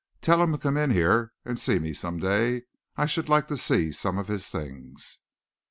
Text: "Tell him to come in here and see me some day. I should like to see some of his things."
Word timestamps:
"Tell 0.19 0.41
him 0.41 0.51
to 0.51 0.57
come 0.57 0.77
in 0.77 0.89
here 0.89 1.31
and 1.45 1.59
see 1.59 1.77
me 1.77 1.93
some 1.93 2.17
day. 2.17 2.63
I 2.97 3.05
should 3.05 3.29
like 3.29 3.47
to 3.49 3.55
see 3.55 3.91
some 3.91 4.17
of 4.17 4.29
his 4.29 4.47
things." 4.49 5.19